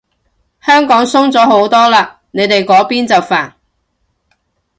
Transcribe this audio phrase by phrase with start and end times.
[0.61, 1.97] 香港鬆咗好多嘞，
[2.31, 3.53] 你哋嗰邊就煩